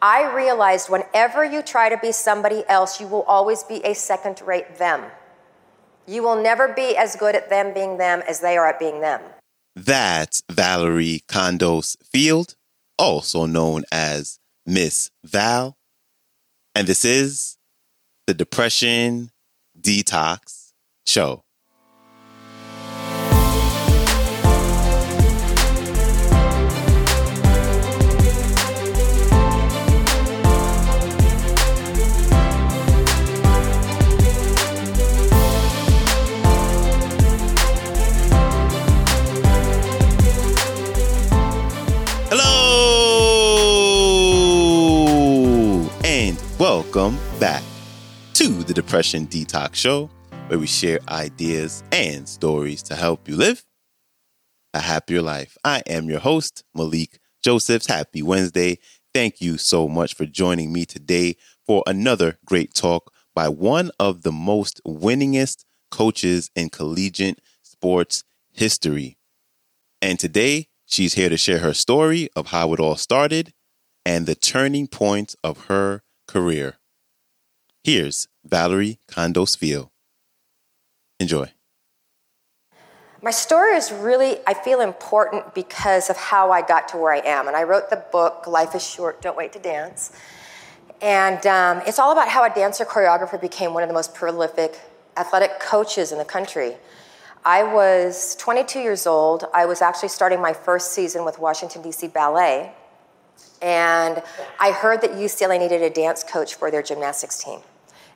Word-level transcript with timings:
I 0.00 0.32
realized 0.32 0.88
whenever 0.88 1.44
you 1.44 1.62
try 1.62 1.88
to 1.88 1.98
be 1.98 2.12
somebody 2.12 2.62
else, 2.68 3.00
you 3.00 3.06
will 3.06 3.22
always 3.22 3.64
be 3.64 3.84
a 3.84 3.94
second 3.94 4.40
rate 4.42 4.78
them. 4.78 5.04
You 6.06 6.22
will 6.22 6.40
never 6.40 6.68
be 6.68 6.96
as 6.96 7.16
good 7.16 7.34
at 7.34 7.50
them 7.50 7.74
being 7.74 7.98
them 7.98 8.22
as 8.28 8.40
they 8.40 8.56
are 8.56 8.68
at 8.68 8.78
being 8.78 9.00
them. 9.00 9.20
That's 9.74 10.42
Valorie 10.50 11.24
Kondos 11.26 11.96
Field, 12.02 12.54
also 12.98 13.46
known 13.46 13.84
as 13.92 14.38
Miss 14.64 15.10
Val. 15.24 15.76
And 16.74 16.86
this 16.86 17.04
is 17.04 17.58
the 18.26 18.34
Depression 18.34 19.30
Detox 19.80 20.72
Show. 21.06 21.42
Welcome 46.90 47.18
back 47.38 47.62
to 48.32 48.48
the 48.62 48.72
Depression 48.72 49.26
Detox 49.26 49.74
Show, 49.74 50.08
where 50.46 50.58
we 50.58 50.66
share 50.66 51.00
ideas 51.10 51.82
and 51.92 52.26
stories 52.26 52.82
to 52.84 52.94
help 52.94 53.28
you 53.28 53.36
live 53.36 53.62
a 54.72 54.80
happier 54.80 55.20
life. 55.20 55.58
I 55.62 55.82
am 55.86 56.08
your 56.08 56.20
host, 56.20 56.64
Malikee 56.74 57.18
Josephs. 57.42 57.88
Happy 57.88 58.22
Wednesday. 58.22 58.78
Thank 59.12 59.42
you 59.42 59.58
so 59.58 59.86
much 59.86 60.14
for 60.14 60.24
joining 60.24 60.72
me 60.72 60.86
today 60.86 61.36
for 61.66 61.82
another 61.86 62.38
great 62.46 62.72
talk 62.72 63.12
by 63.34 63.50
one 63.50 63.90
of 64.00 64.22
the 64.22 64.32
most 64.32 64.80
winningest 64.86 65.66
coaches 65.90 66.50
in 66.56 66.70
collegiate 66.70 67.42
sports 67.60 68.24
history. 68.50 69.18
And 70.00 70.18
today, 70.18 70.68
she's 70.86 71.12
here 71.12 71.28
to 71.28 71.36
share 71.36 71.58
her 71.58 71.74
story 71.74 72.30
of 72.34 72.46
how 72.46 72.72
it 72.72 72.80
all 72.80 72.96
started 72.96 73.52
and 74.06 74.24
the 74.24 74.34
turning 74.34 74.86
point 74.86 75.34
of 75.44 75.66
her 75.66 76.02
career. 76.26 76.76
Here's 77.84 78.28
Valorie 78.46 78.98
Kondos 79.10 79.56
Field. 79.56 79.88
Enjoy. 81.20 81.52
My 83.20 83.30
story 83.32 83.76
is 83.76 83.90
really, 83.90 84.36
I 84.46 84.54
feel, 84.54 84.80
important 84.80 85.54
because 85.54 86.08
of 86.08 86.16
how 86.16 86.52
I 86.52 86.62
got 86.62 86.88
to 86.88 86.96
where 86.96 87.12
I 87.12 87.18
am. 87.18 87.48
And 87.48 87.56
I 87.56 87.64
wrote 87.64 87.90
the 87.90 88.04
book, 88.12 88.46
Life 88.46 88.74
is 88.74 88.86
Short, 88.86 89.20
Don't 89.20 89.36
Wait 89.36 89.52
to 89.54 89.58
Dance. 89.58 90.12
And 91.00 91.44
um, 91.46 91.82
it's 91.86 91.98
all 91.98 92.12
about 92.12 92.28
how 92.28 92.44
a 92.44 92.50
dancer 92.50 92.84
choreographer 92.84 93.40
became 93.40 93.74
one 93.74 93.82
of 93.82 93.88
the 93.88 93.94
most 93.94 94.14
prolific 94.14 94.80
athletic 95.16 95.58
coaches 95.58 96.12
in 96.12 96.18
the 96.18 96.24
country. 96.24 96.76
I 97.44 97.62
was 97.62 98.36
22 98.36 98.80
years 98.80 99.06
old. 99.06 99.46
I 99.52 99.66
was 99.66 99.82
actually 99.82 100.10
starting 100.10 100.40
my 100.40 100.52
first 100.52 100.92
season 100.92 101.24
with 101.24 101.38
Washington, 101.38 101.82
D.C. 101.82 102.08
Ballet. 102.08 102.72
And 103.60 104.22
I 104.60 104.70
heard 104.70 105.00
that 105.02 105.12
UCLA 105.12 105.58
needed 105.58 105.82
a 105.82 105.90
dance 105.90 106.22
coach 106.22 106.54
for 106.54 106.70
their 106.70 106.82
gymnastics 106.82 107.42
team. 107.42 107.60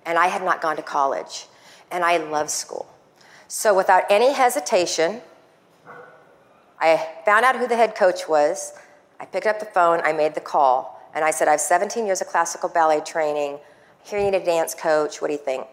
And 0.07 0.19
I 0.19 0.29
had 0.29 0.43
not 0.43 0.61
gone 0.61 0.77
to 0.77 0.83
college. 0.83 1.47
And 1.91 2.05
I 2.05 2.17
love 2.19 2.49
school. 2.51 2.87
So 3.49 3.75
without 3.75 4.05
any 4.09 4.33
hesitation, 4.33 5.21
I 6.81 7.09
found 7.25 7.45
out 7.45 7.57
who 7.57 7.69
the 7.69 7.77
head 7.77 7.95
coach 7.95 8.29
was. 8.29 8.73
I 9.21 9.25
picked 9.25 9.47
up 9.47 9.61
the 9.61 9.67
phone, 9.67 10.01
I 10.03 10.13
made 10.13 10.35
the 10.35 10.41
call, 10.41 11.01
and 11.15 11.25
I 11.25 11.31
said, 11.31 11.47
I 11.47 11.53
have 11.53 11.61
17 11.61 12.07
years 12.07 12.21
of 12.21 12.27
classical 12.27 12.69
ballet 12.69 13.01
training. 13.01 13.59
Here 14.03 14.19
you 14.19 14.31
need 14.31 14.37
a 14.37 14.45
dance 14.45 14.75
coach. 14.75 15.21
What 15.21 15.29
do 15.29 15.35
you 15.35 15.39
think? 15.39 15.67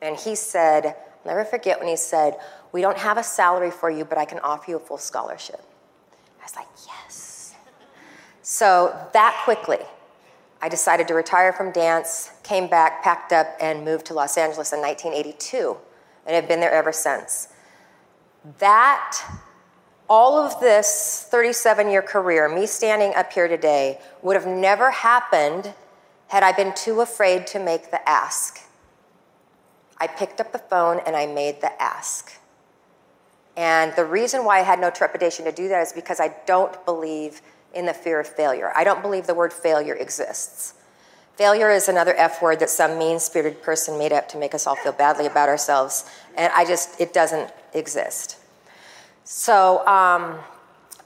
And 0.00 0.16
he 0.16 0.34
said, 0.34 0.86
I'll 0.86 0.94
never 1.26 1.44
forget 1.44 1.78
when 1.78 1.88
he 1.88 1.96
said, 1.96 2.36
We 2.72 2.80
don't 2.80 2.96
have 2.98 3.18
a 3.18 3.22
salary 3.22 3.70
for 3.70 3.90
you, 3.90 4.04
but 4.04 4.16
I 4.16 4.24
can 4.24 4.38
offer 4.38 4.70
you 4.70 4.76
a 4.76 4.80
full 4.80 4.98
scholarship. 4.98 5.60
I 6.40 6.44
was 6.44 6.56
like, 6.56 6.68
Yes. 6.86 7.13
So 8.54 8.96
that 9.12 9.40
quickly, 9.42 9.80
I 10.62 10.68
decided 10.68 11.08
to 11.08 11.14
retire 11.14 11.52
from 11.52 11.72
dance, 11.72 12.30
came 12.44 12.68
back, 12.68 13.02
packed 13.02 13.32
up, 13.32 13.48
and 13.60 13.84
moved 13.84 14.06
to 14.06 14.14
Los 14.14 14.38
Angeles 14.38 14.72
in 14.72 14.80
1982, 14.80 15.76
and 16.24 16.36
have 16.36 16.46
been 16.46 16.60
there 16.60 16.70
ever 16.70 16.92
since. 16.92 17.48
That, 18.60 19.20
all 20.08 20.38
of 20.38 20.60
this 20.60 21.26
37 21.28 21.90
year 21.90 22.00
career, 22.00 22.48
me 22.48 22.66
standing 22.66 23.12
up 23.16 23.32
here 23.32 23.48
today, 23.48 23.98
would 24.22 24.36
have 24.36 24.46
never 24.46 24.92
happened 24.92 25.74
had 26.28 26.44
I 26.44 26.52
been 26.52 26.72
too 26.76 27.00
afraid 27.00 27.48
to 27.48 27.58
make 27.58 27.90
the 27.90 28.08
ask. 28.08 28.60
I 29.98 30.06
picked 30.06 30.40
up 30.40 30.52
the 30.52 30.60
phone 30.60 31.00
and 31.04 31.16
I 31.16 31.26
made 31.26 31.60
the 31.60 31.72
ask. 31.82 32.38
And 33.56 33.92
the 33.96 34.04
reason 34.04 34.44
why 34.44 34.60
I 34.60 34.62
had 34.62 34.78
no 34.78 34.90
trepidation 34.90 35.44
to 35.44 35.52
do 35.52 35.66
that 35.66 35.82
is 35.82 35.92
because 35.92 36.20
I 36.20 36.36
don't 36.46 36.84
believe 36.84 37.42
in 37.74 37.86
the 37.86 37.94
fear 37.94 38.20
of 38.20 38.26
failure. 38.26 38.72
I 38.74 38.84
don't 38.84 39.02
believe 39.02 39.26
the 39.26 39.34
word 39.34 39.52
failure 39.52 39.94
exists. 39.94 40.74
Failure 41.36 41.70
is 41.70 41.88
another 41.88 42.14
F 42.14 42.40
word 42.40 42.60
that 42.60 42.70
some 42.70 42.96
mean 42.96 43.18
spirited 43.18 43.60
person 43.60 43.98
made 43.98 44.12
up 44.12 44.28
to 44.28 44.38
make 44.38 44.54
us 44.54 44.66
all 44.66 44.76
feel 44.76 44.92
badly 44.92 45.26
about 45.26 45.48
ourselves. 45.48 46.08
And 46.36 46.52
I 46.54 46.64
just, 46.64 47.00
it 47.00 47.12
doesn't 47.12 47.50
exist. 47.72 48.38
So 49.24 49.78
um, 49.86 50.38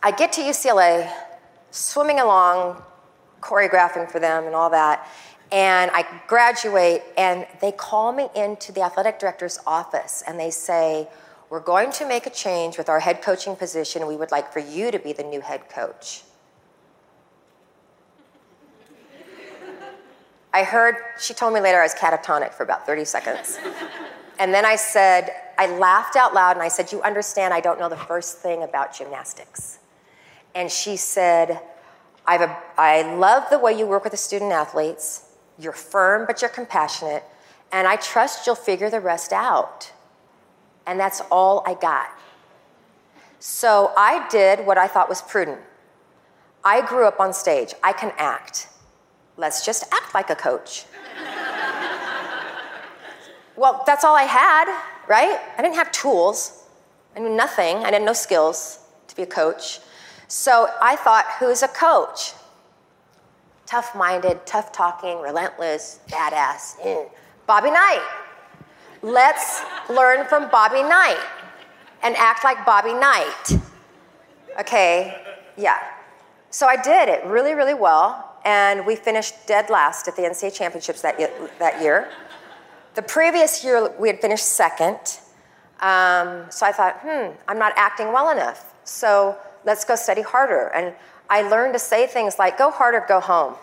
I 0.03 0.11
get 0.11 0.33
to 0.33 0.43
UCLA, 0.43 1.11
swimming 1.71 2.21
along, 2.21 2.83
choreographing 3.41 4.11
for 4.11 4.19
them 4.19 4.45
and 4.45 4.55
all 4.55 4.71
that. 4.71 5.09
And 5.51 5.91
I 5.95 6.05
graduate, 6.27 7.03
and 7.17 7.47
they 7.63 7.73
call 7.73 8.13
me 8.13 8.29
into 8.37 8.71
the 8.71 8.83
athletic 8.83 9.19
director's 9.19 9.59
office 9.67 10.23
and 10.27 10.39
they 10.39 10.51
say, 10.51 11.09
We're 11.49 11.61
going 11.61 11.91
to 11.93 12.07
make 12.07 12.27
a 12.27 12.31
change 12.31 12.77
with 12.77 12.91
our 12.91 13.01
head 13.01 13.23
coaching 13.23 13.57
position. 13.57 14.07
We 14.07 14.17
would 14.17 14.31
like 14.31 14.53
for 14.53 14.59
you 14.59 14.91
to 14.91 14.99
be 14.99 15.15
the 15.15 15.23
new 15.23 15.41
head 15.41 15.71
coach. 15.71 16.23
I 20.53 20.65
heard, 20.65 20.97
she 21.21 21.35
told 21.35 21.53
me 21.53 21.61
later 21.61 21.79
I 21.79 21.83
was 21.83 21.95
catatonic 21.95 22.55
for 22.55 22.63
about 22.63 22.87
30 22.87 23.05
seconds. 23.05 23.59
and 24.39 24.53
then 24.53 24.65
I 24.65 24.77
said, 24.77 25.31
I 25.59 25.67
laughed 25.67 26.17
out 26.17 26.35
loud 26.35 26.57
and 26.57 26.63
I 26.63 26.69
said, 26.69 26.91
You 26.93 27.03
understand, 27.03 27.53
I 27.53 27.61
don't 27.61 27.79
know 27.79 27.89
the 27.89 27.97
first 27.97 28.39
thing 28.39 28.63
about 28.63 28.97
gymnastics. 28.97 29.79
And 30.55 30.71
she 30.71 30.97
said, 30.97 31.61
I've 32.27 32.43
a, 32.43 32.57
I 32.77 33.15
love 33.17 33.45
the 33.51 33.59
way 33.59 33.79
you 33.79 33.87
work 33.87 34.05
with 34.05 34.13
the 34.13 34.19
student 34.19 34.53
athletes. 34.53 35.25
You're 35.59 35.73
firm, 35.73 36.27
but 36.27 36.41
you're 36.41 36.51
compassionate. 36.51 37.25
And 37.73 37.87
I 37.87 37.97
trust 37.97 38.47
you'll 38.47 38.55
figure 38.55 38.89
the 38.89 39.01
rest 39.01 39.33
out. 39.33 39.93
And 40.87 40.99
that's 40.99 41.21
all 41.31 41.63
I 41.67 41.75
got. 41.75 42.09
So 43.41 43.93
I 43.97 44.27
did 44.29 44.67
what 44.67 44.79
I 44.79 44.87
thought 44.87 45.09
was 45.09 45.23
prudent. 45.23 45.61
I 46.65 46.87
grew 46.87 47.07
up 47.07 47.21
on 47.21 47.33
stage, 47.33 47.75
I 47.83 47.93
can 47.93 48.13
act. 48.17 48.69
Let's 49.39 49.65
just 49.65 49.85
act 49.93 50.15
like 50.15 50.31
a 50.31 50.35
coach. 50.35 50.85
well, 53.57 53.85
that's 53.87 54.03
all 54.03 54.17
I 54.17 54.25
had, 54.25 54.65
right? 55.07 55.39
I 55.57 55.63
didn't 55.63 55.77
have 55.77 55.93
tools. 55.93 56.65
I 57.15 57.21
knew 57.21 57.35
nothing. 57.35 57.77
I 57.79 57.93
didn't 57.93 58.05
know 58.05 58.15
skills 58.15 58.81
to 59.07 59.15
be 59.15 59.23
a 59.23 59.27
coach. 59.27 59.79
So 60.27 60.69
I 60.83 60.97
thought, 60.97 61.25
who's 61.39 61.63
a 61.63 61.69
coach? 61.69 62.33
Tough 63.65 63.95
minded, 63.95 64.45
tough 64.45 64.73
talking, 64.73 65.21
relentless, 65.21 66.01
badass. 66.09 66.77
Mm. 66.81 67.09
Bobby 67.47 67.71
Knight. 67.71 68.05
Let's 69.03 69.63
learn 69.89 70.27
from 70.27 70.51
Bobby 70.51 70.83
Knight 70.83 71.25
and 72.03 72.17
act 72.17 72.43
like 72.43 72.67
Bobby 72.67 72.93
Knight. 72.93 73.61
Okay, 74.59 75.23
yeah. 75.57 75.79
So 76.51 76.67
I 76.67 76.75
did 76.75 77.09
it 77.09 77.25
really, 77.25 77.55
really 77.55 77.75
well 77.75 78.28
and 78.49 78.87
we 78.87 78.97
finished 78.97 79.35
dead 79.47 79.69
last 79.69 80.09
at 80.09 80.17
the 80.17 80.23
NCAA 80.23 80.55
championships 80.55 81.03
that 81.03 81.21
year. 81.21 81.31
That 81.59 81.83
year. 81.83 82.09
The 82.95 83.03
previous 83.03 83.63
year, 83.63 83.95
we 84.01 84.09
had 84.09 84.23
finished 84.23 84.47
second. 84.47 84.99
Um, 85.81 86.47
so 86.49 86.65
I 86.65 86.73
thought, 86.73 86.99
hmm, 87.03 87.33
I'm 87.47 87.59
not 87.59 87.75
acting 87.77 88.11
well 88.11 88.31
enough. 88.31 88.73
So 88.85 89.37
let's 89.67 89.85
go 89.85 89.97
study 89.97 90.23
harder. 90.23 90.69
And 90.69 90.95
I 91.29 91.43
learned 91.43 91.75
to 91.75 91.79
say 91.79 92.07
things 92.07 92.39
like, 92.39 92.57
go 92.57 92.71
harder, 92.71 93.05
go 93.07 93.21
home. 93.21 93.55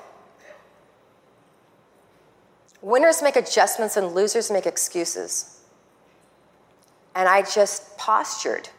Winners 2.84 3.24
make 3.24 3.36
adjustments 3.36 3.98
and 3.98 4.14
losers 4.14 4.52
make 4.52 4.68
excuses. 4.68 5.62
And 7.16 7.28
I 7.28 7.42
just 7.42 7.98
postured. 7.98 8.70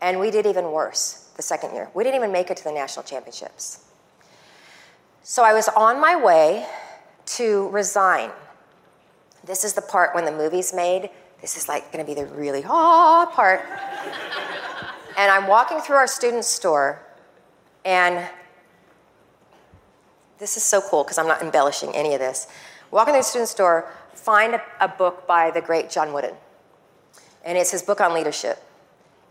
And 0.00 0.18
we 0.18 0.32
did 0.32 0.46
even 0.46 0.72
worse 0.72 1.30
the 1.36 1.42
second 1.42 1.76
year. 1.76 1.90
We 1.94 2.02
didn't 2.02 2.16
even 2.16 2.32
make 2.32 2.50
it 2.50 2.56
to 2.56 2.64
the 2.64 2.72
national 2.72 3.04
championships. 3.04 3.84
So 5.24 5.44
I 5.44 5.52
was 5.52 5.68
on 5.68 6.00
my 6.00 6.16
way 6.16 6.66
to 7.26 7.68
resign. 7.68 8.30
This 9.44 9.62
is 9.62 9.74
the 9.74 9.82
part 9.82 10.16
when 10.16 10.24
the 10.24 10.32
movie's 10.32 10.74
made. 10.74 11.10
This 11.40 11.56
is 11.56 11.68
like 11.68 11.92
going 11.92 12.04
to 12.04 12.08
be 12.08 12.20
the 12.20 12.26
really 12.26 12.64
ah 12.66 13.26
part. 13.32 13.60
and 15.16 15.30
I'm 15.30 15.46
walking 15.46 15.80
through 15.80 15.96
our 15.96 16.08
student 16.08 16.44
store, 16.44 17.00
and 17.84 18.28
this 20.38 20.56
is 20.56 20.64
so 20.64 20.80
cool 20.80 21.04
because 21.04 21.18
I'm 21.18 21.28
not 21.28 21.40
embellishing 21.40 21.94
any 21.94 22.14
of 22.14 22.20
this. 22.20 22.48
Walk 22.90 23.06
into 23.06 23.20
the 23.20 23.24
student 23.24 23.48
store, 23.48 23.88
find 24.14 24.54
a, 24.54 24.62
a 24.80 24.88
book 24.88 25.26
by 25.28 25.52
the 25.52 25.60
great 25.60 25.88
John 25.88 26.12
Wooden, 26.12 26.34
and 27.44 27.56
it's 27.56 27.70
his 27.70 27.82
book 27.82 28.00
on 28.00 28.12
leadership. 28.12 28.60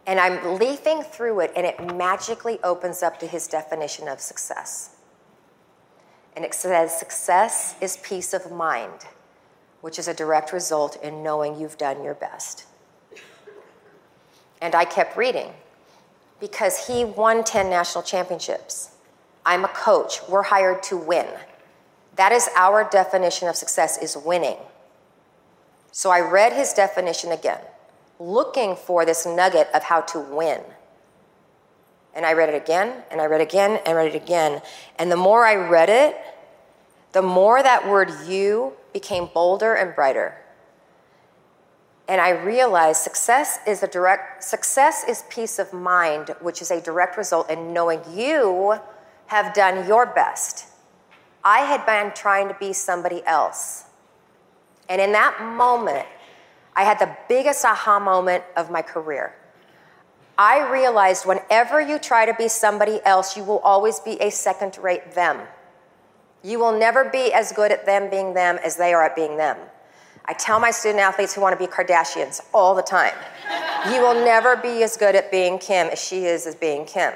And 0.08 0.20
I'm 0.22 0.58
leafing 0.58 1.04
through 1.04 1.42
it, 1.42 1.52
and 1.54 1.66
it 1.66 1.96
magically 1.96 2.60
opens 2.64 3.04
up 3.04 3.20
to 3.20 3.28
his 3.28 3.48
definition 3.48 4.08
of 4.08 4.22
success. 4.22 4.96
And 6.36 6.46
it 6.46 6.54
says, 6.54 6.98
Success 6.98 7.76
is 7.82 7.98
peace 7.98 8.34
of 8.34 8.52
mind, 8.52 9.06
which 9.82 10.00
is 10.00 10.08
a 10.08 10.14
direct 10.14 10.54
result 10.54 10.98
in 11.04 11.24
knowing 11.24 11.60
you've 11.60 11.78
done 11.78 12.04
your 12.04 12.14
best. 12.14 12.66
And 14.62 14.76
I 14.76 14.86
kept 14.86 15.18
reading 15.18 15.54
because 16.40 16.88
he 16.88 17.04
won 17.04 17.44
10 17.44 17.70
national 17.70 18.04
championships. 18.04 18.92
I'm 19.46 19.66
a 19.66 19.70
coach. 19.70 20.20
We're 20.30 20.44
hired 20.44 20.84
to 20.84 20.98
win. 20.98 21.28
That 22.16 22.32
is 22.32 22.50
our 22.56 22.88
definition 22.90 23.48
of 23.48 23.56
success 23.56 23.98
is 23.98 24.16
winning. 24.16 24.58
So 25.92 26.10
I 26.10 26.20
read 26.20 26.54
his 26.54 26.74
definition 26.74 27.32
again, 27.32 27.62
looking 28.20 28.76
for 28.76 29.06
this 29.06 29.26
nugget 29.26 29.68
of 29.74 29.84
how 29.84 30.02
to 30.02 30.20
win. 30.20 30.62
And 32.14 32.26
I 32.26 32.34
read 32.34 32.50
it 32.50 32.56
again, 32.56 33.04
and 33.10 33.22
I 33.22 33.26
read 33.26 33.42
again, 33.42 33.80
and 33.86 33.96
read 33.96 34.14
it 34.14 34.22
again. 34.22 34.62
And 35.00 35.12
the 35.12 35.18
more 35.18 35.46
I 35.46 35.56
read 35.56 35.90
it, 35.90 36.18
the 37.14 37.22
more 37.22 37.62
that 37.62 37.88
word 37.88 38.12
you 38.28 38.74
became 38.94 39.30
bolder 39.34 39.74
and 39.74 39.96
brighter. 39.96 40.38
And 42.08 42.20
I 42.20 42.32
realized 42.32 43.02
success 43.02 43.60
is 43.66 43.84
a 43.84 43.88
direct 43.88 44.44
success 44.44 45.06
is 45.08 45.24
peace 45.30 45.60
of 45.60 45.72
mind, 45.72 46.36
which 46.42 46.62
is 46.62 46.72
a 46.72 46.82
direct 46.82 47.16
result 47.16 47.50
in 47.50 47.72
knowing 47.72 48.02
you 48.14 48.80
have 49.28 49.54
done 49.54 49.88
your 49.88 50.06
best. 50.06 50.66
I 51.44 51.60
had 51.60 51.86
been 51.86 52.12
trying 52.14 52.50
to 52.50 52.54
be 52.60 52.74
somebody 52.74 53.24
else. 53.26 53.86
And 54.90 55.00
in 55.00 55.14
that 55.14 55.42
moment, 55.42 56.06
I 56.76 56.84
had 56.84 57.00
the 57.00 57.16
biggest 57.30 57.64
aha 57.64 58.00
moment 58.00 58.44
of 58.58 58.70
my 58.70 58.82
career. 58.82 59.34
I 60.38 60.70
realized 60.72 61.26
whenever 61.26 61.80
you 61.80 62.00
try 62.00 62.26
to 62.26 62.34
be 62.34 62.48
somebody 62.48 63.00
else, 63.06 63.38
you 63.38 63.44
will 63.44 63.60
always 63.60 64.00
be 64.00 64.20
a 64.22 64.32
second 64.32 64.78
rate 64.78 65.14
them. 65.14 65.42
You 66.44 66.58
will 66.60 66.78
never 66.78 67.06
be 67.06 67.32
as 67.34 67.52
good 67.52 67.72
at 67.72 67.86
them 67.86 68.10
being 68.10 68.34
them 68.34 68.58
as 68.64 68.78
they 68.78 68.94
are 68.94 69.04
at 69.04 69.16
being 69.16 69.38
them. 69.38 69.58
I 70.26 70.34
tell 70.34 70.60
my 70.60 70.72
student 70.72 71.02
athletes 71.02 71.34
who 71.34 71.42
want 71.42 71.60
to 71.60 71.66
be 71.66 71.72
Kardashians 71.72 72.42
all 72.54 72.74
the 72.74 72.82
time 72.82 73.14
you 73.90 74.02
will 74.02 74.14
never 74.14 74.56
be 74.56 74.84
as 74.84 74.96
good 74.98 75.16
at 75.16 75.32
being 75.32 75.58
Kim 75.58 75.88
as 75.88 76.04
she 76.04 76.26
is 76.26 76.46
as 76.46 76.56
being 76.56 76.86
Kim. 76.86 77.14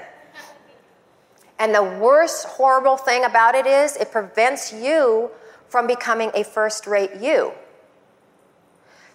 And 1.59 1.73
the 1.73 1.83
worst, 1.83 2.47
horrible 2.47 2.97
thing 2.97 3.23
about 3.23 3.55
it 3.55 3.65
is 3.65 3.95
it 3.97 4.11
prevents 4.11 4.73
you 4.73 5.29
from 5.69 5.87
becoming 5.87 6.31
a 6.33 6.43
first 6.43 6.87
rate 6.87 7.11
you. 7.21 7.53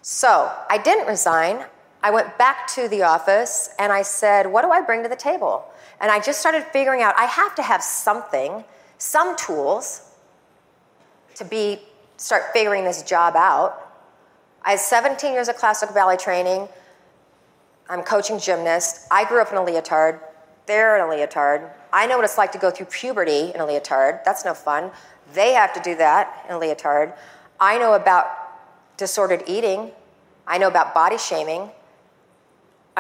So 0.03 0.51
I 0.69 0.79
didn't 0.79 1.07
resign. 1.07 1.65
I 2.03 2.11
went 2.11 2.39
back 2.39 2.67
to 2.75 2.89
the 2.89 3.03
office 3.03 3.71
and 3.79 3.93
I 3.93 4.03
said, 4.03 4.47
What 4.47 4.63
do 4.63 4.71
I 4.71 4.81
bring 4.81 5.03
to 5.03 5.09
the 5.09 5.17
table? 5.17 5.65
And 6.01 6.11
I 6.11 6.19
just 6.21 6.41
started 6.41 6.65
figuring 6.65 7.03
out 7.03 7.15
I 7.17 7.25
have 7.25 7.55
to 7.57 7.63
have 7.63 7.83
something, 7.83 8.65
some 8.99 9.37
tools 9.37 10.11
to 11.35 11.45
be 11.45 11.81
start 12.17 12.45
figuring 12.53 12.85
this 12.85 13.03
job 13.03 13.35
out. 13.37 13.89
I 14.63 14.73
had 14.73 14.81
17 14.81 15.33
years 15.33 15.49
of 15.49 15.57
classical 15.57 15.95
ballet 15.95 16.17
training. 16.17 16.69
I'm 17.89 18.03
coaching 18.03 18.39
gymnasts. 18.39 19.07
I 19.11 19.25
grew 19.25 19.41
up 19.41 19.51
in 19.51 19.57
a 19.57 19.65
leotard. 19.65 20.21
They're 20.67 20.97
in 20.97 21.03
a 21.03 21.09
leotard. 21.09 21.71
I 21.93 22.07
know 22.07 22.17
what 22.17 22.25
it's 22.25 22.39
like 22.39 22.53
to 22.53 22.59
go 22.59 22.71
through 22.71 22.87
puberty 22.87 23.53
in 23.55 23.61
a 23.61 23.67
leotard. 23.67 24.21
That's 24.25 24.45
no 24.45 24.55
fun. 24.55 24.91
They 25.33 25.53
have 25.55 25.73
to 25.75 25.81
do 25.81 25.97
that 25.97 26.45
in 26.49 26.55
a 26.55 26.59
leotard. 26.59 27.15
I 27.59 27.79
know 27.79 27.95
about 27.95 28.27
disordered 28.97 29.45
eating. 29.47 29.93
I 30.47 30.59
know 30.59 30.69
about 30.69 30.95
body 30.95 31.19
shaming, 31.19 31.71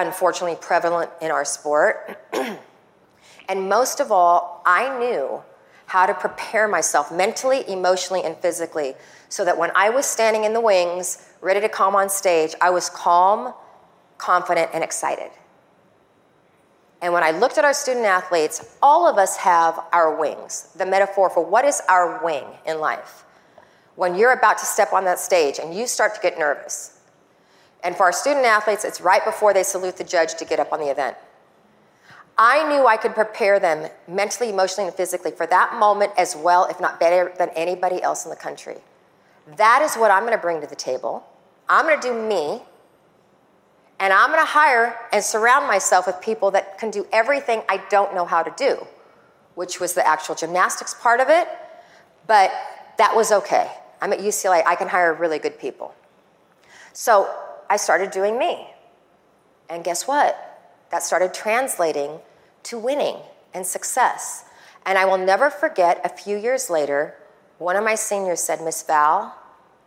unfortunately 0.07 0.57
prevalent 0.61 1.11
in 1.21 1.31
our 1.31 1.45
sport. 1.45 2.19
and 3.49 3.69
most 3.69 4.01
of 4.01 4.11
all, 4.11 4.63
I 4.65 4.99
knew 4.99 5.43
how 5.87 6.07
to 6.07 6.15
prepare 6.15 6.69
myself 6.69 7.11
mentally, 7.11 7.69
emotionally, 7.69 8.23
and 8.23 8.37
physically 8.37 8.95
so 9.29 9.45
that 9.45 9.59
when 9.59 9.73
I 9.75 9.91
was 9.91 10.07
standing 10.07 10.45
in 10.45 10.53
the 10.53 10.61
wings, 10.61 11.29
ready 11.41 11.61
to 11.61 11.69
come 11.69 11.97
on 11.97 12.09
stage, 12.09 12.55
I 12.61 12.71
was 12.71 12.89
calm, 12.89 13.53
confident, 14.17 14.71
and 14.73 14.85
excited. 14.85 15.31
And 17.03 17.13
when 17.13 17.23
I 17.23 17.31
looked 17.33 17.59
at 17.59 17.65
our 17.65 17.73
student 17.73 18.07
athletes, 18.07 18.77
all 18.83 19.09
of 19.09 19.19
us 19.19 19.37
have 19.39 19.81
our 19.93 20.15
wings, 20.15 20.69
the 20.77 20.87
metaphor 20.87 21.31
for 21.31 21.45
what 21.45 21.65
is 21.65 21.83
our 21.89 22.23
wing 22.25 22.45
in 22.67 22.79
life. 22.79 23.25
When 23.97 24.15
you're 24.15 24.33
about 24.33 24.59
to 24.59 24.67
step 24.67 24.93
on 24.93 25.05
that 25.07 25.19
stage 25.19 25.59
and 25.59 25.75
you 25.75 25.87
start 25.87 26.15
to 26.15 26.21
get 26.21 26.39
nervous. 26.39 27.00
And 27.83 27.97
for 27.97 28.05
our 28.05 28.13
student 28.13 28.45
athletes, 28.45 28.85
it's 28.85 29.01
right 29.01 29.25
before 29.25 29.55
they 29.55 29.63
salute 29.63 29.97
the 29.97 30.05
judge 30.05 30.35
to 30.35 30.45
get 30.45 30.61
up 30.61 30.73
on 30.73 30.81
the 30.81 30.91
event. 30.91 31.17
I 32.37 32.67
knew 32.69 32.87
I 32.87 32.97
could 32.97 33.15
prepare 33.15 33.61
them 33.61 33.91
mentally, 34.09 34.51
emotionally, 34.51 34.89
and 34.89 34.97
physically 34.97 35.31
for 35.31 35.47
that 35.47 35.79
moment 35.79 36.13
as 36.17 36.35
well, 36.35 36.67
if 36.67 36.81
not 36.81 36.99
better 36.99 37.33
than 37.39 37.51
anybody 37.51 38.03
else 38.03 38.25
in 38.25 38.31
the 38.31 38.37
country. 38.37 38.77
That 39.57 39.83
is 39.83 39.95
what 39.97 40.11
I'm 40.11 40.23
going 40.23 40.33
to 40.33 40.39
bring 40.39 40.61
to 40.61 40.67
the 40.67 40.77
table. 40.77 41.27
I'm 41.69 41.87
going 41.87 42.01
to 42.01 42.09
do 42.09 42.15
me, 42.15 42.63
and 43.99 44.13
I'm 44.13 44.31
going 44.31 44.41
to 44.41 44.51
hire 44.51 44.97
and 45.13 45.23
surround 45.23 45.67
myself 45.67 46.07
with 46.07 46.21
people 46.23 46.51
that 46.53 46.79
can 46.79 46.91
do 46.91 47.07
everything 47.13 47.63
I 47.69 47.83
don't 47.91 48.15
know 48.15 48.25
how 48.25 48.43
to 48.43 48.53
do, 48.57 48.87
which 49.55 49.79
was 49.79 49.93
the 49.93 50.07
actual 50.07 50.35
gymnastics 50.35 50.95
part 50.95 51.21
of 51.21 51.29
it. 51.29 51.47
But 52.27 52.51
that 52.97 53.15
was 53.15 53.33
okay. 53.33 53.71
I'm 54.01 54.13
at 54.13 54.21
UCLA, 54.21 54.63
I 54.67 54.77
can 54.77 54.89
hire 54.89 55.13
really 55.13 55.39
good 55.39 55.59
people. 55.59 55.95
So 56.95 57.29
I 57.71 57.77
started 57.77 58.11
doing 58.11 58.37
me. 58.37 58.67
And 59.71 59.85
guess 59.85 60.09
what? 60.09 60.37
That 60.91 61.05
started 61.05 61.33
translating 61.33 62.19
to 62.65 62.79
winning 62.79 63.17
and 63.55 63.65
success. 63.65 64.45
And 64.85 64.99
I 64.99 65.05
will 65.05 65.19
never 65.19 65.49
forget 65.49 66.01
a 66.05 66.09
few 66.09 66.37
years 66.37 66.69
later, 66.69 67.15
one 67.59 67.77
of 67.77 67.85
my 67.85 67.95
seniors 67.95 68.41
said, 68.41 68.61
Miss 68.61 68.83
Val, 68.83 69.37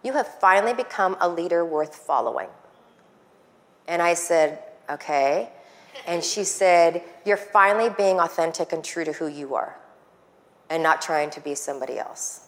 you 0.02 0.14
have 0.14 0.28
finally 0.40 0.74
become 0.74 1.18
a 1.20 1.28
leader 1.28 1.66
worth 1.66 1.94
following. 1.94 2.48
And 3.86 4.02
I 4.02 4.14
said, 4.14 4.60
okay. 4.90 5.50
And 6.08 6.24
she 6.24 6.46
said, 6.46 7.04
You're 7.26 7.38
finally 7.38 7.90
being 7.90 8.20
authentic 8.20 8.72
and 8.72 8.84
true 8.84 9.04
to 9.04 9.12
who 9.12 9.28
you 9.28 9.56
are 9.56 9.78
and 10.70 10.82
not 10.82 11.02
trying 11.02 11.30
to 11.32 11.42
be 11.42 11.54
somebody 11.54 12.00
else. 12.00 12.48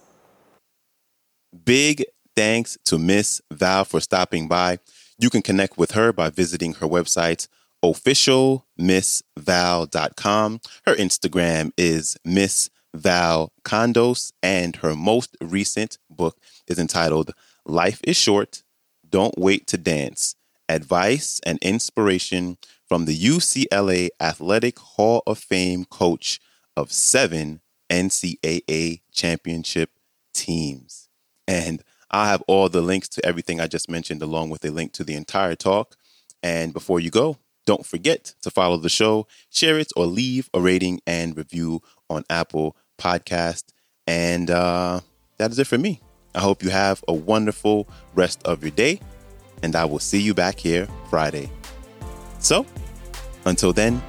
Big 1.65 2.05
thanks 2.35 2.77
to 2.85 2.97
Miss 2.97 3.41
Val 3.51 3.85
for 3.85 3.99
stopping 3.99 4.47
by. 4.47 4.79
You 5.17 5.29
can 5.29 5.41
connect 5.41 5.77
with 5.77 5.91
her 5.91 6.11
by 6.11 6.29
visiting 6.29 6.73
her 6.75 6.87
website, 6.87 7.47
officialmissval.com. 7.83 10.59
Her 10.85 10.95
Instagram 10.95 11.71
is 11.77 12.17
Miss 12.25 12.69
Val 12.93 13.53
Kondos, 13.63 14.33
and 14.43 14.75
her 14.77 14.93
most 14.93 15.37
recent 15.41 15.97
book 16.09 16.37
is 16.67 16.79
entitled 16.79 17.31
Life 17.65 18.01
is 18.03 18.17
Short, 18.17 18.63
Don't 19.09 19.37
Wait 19.37 19.67
to 19.67 19.77
Dance 19.77 20.35
Advice 20.67 21.39
and 21.45 21.59
Inspiration 21.61 22.57
from 22.87 23.05
the 23.05 23.17
UCLA 23.17 24.09
Athletic 24.19 24.79
Hall 24.79 25.23
of 25.25 25.37
Fame 25.37 25.85
coach 25.85 26.41
of 26.75 26.91
seven 26.91 27.61
NCAA 27.89 28.99
championship 29.11 29.91
teams. 30.33 31.07
And 31.47 31.83
i 32.15 32.27
have 32.29 32.41
all 32.47 32.69
the 32.69 32.81
links 32.81 33.09
to 33.09 33.25
everything 33.25 33.59
I 33.59 33.67
just 33.67 33.89
mentioned, 33.89 34.21
along 34.21 34.49
with 34.49 34.63
a 34.63 34.71
link 34.71 34.93
to 34.93 35.03
the 35.03 35.15
entire 35.15 35.55
talk. 35.55 35.97
And 36.41 36.73
before 36.73 36.99
you 36.99 37.09
go, 37.09 37.37
don't 37.65 37.85
forget 37.85 38.35
to 38.43 38.51
follow 38.51 38.77
the 38.77 38.89
show, 38.89 39.27
share 39.49 39.77
it, 39.79 39.91
or 39.95 40.05
leave 40.05 40.49
a 40.53 40.61
rating 40.61 41.01
and 41.05 41.35
review 41.35 41.81
on 42.09 42.23
Apple 42.29 42.77
Podcast. 42.97 43.65
And 44.07 44.49
uh, 44.49 45.01
that 45.37 45.51
is 45.51 45.59
it 45.59 45.67
for 45.67 45.77
me. 45.77 46.01
I 46.33 46.41
hope 46.41 46.63
you 46.63 46.69
have 46.69 47.03
a 47.07 47.13
wonderful 47.13 47.89
rest 48.13 48.41
of 48.45 48.63
your 48.63 48.71
day, 48.71 48.99
and 49.63 49.75
I 49.75 49.85
will 49.85 49.99
see 49.99 50.21
you 50.21 50.33
back 50.33 50.59
here 50.59 50.87
Friday. 51.09 51.49
So, 52.39 52.65
until 53.45 53.73
then, 53.73 54.01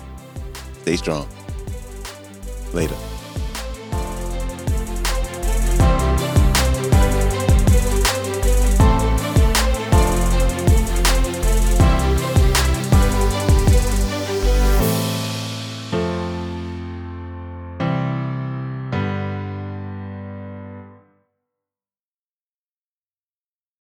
stay 0.82 0.96
strong. 0.96 1.28
Later. 2.72 2.96